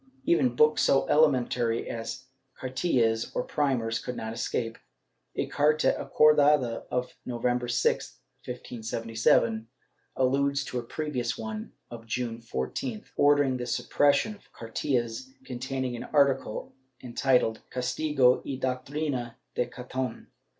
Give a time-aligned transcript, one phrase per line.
[0.25, 2.25] Even books so elementary as
[2.59, 4.79] cartillas, or primers, could not escape.
[5.35, 9.67] A carta acordada of November 6, 1577,
[10.15, 16.05] alludes to a previous one of June 14th, ordering the suppression of cartillas containing an
[16.05, 16.73] article
[17.03, 20.29] entitled "Castigo y doctrina de Caton."